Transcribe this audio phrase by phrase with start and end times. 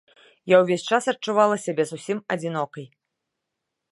[0.51, 2.85] Я ўвесь час адчувала сябе зусім адзінокай.